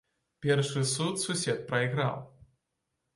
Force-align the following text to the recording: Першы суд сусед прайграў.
Першы 0.45 0.81
суд 0.91 1.19
сусед 1.25 1.59
прайграў. 1.73 2.17